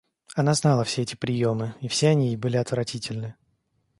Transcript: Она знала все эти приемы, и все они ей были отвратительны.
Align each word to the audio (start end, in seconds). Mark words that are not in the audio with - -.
Она 0.33 0.55
знала 0.55 0.83
все 0.83 1.03
эти 1.03 1.15
приемы, 1.15 1.75
и 1.79 1.87
все 1.87 2.07
они 2.07 2.29
ей 2.29 2.35
были 2.35 2.57
отвратительны. 2.57 3.35